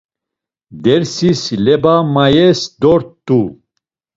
[0.83, 3.39] Dersis leba mayes dort̆u.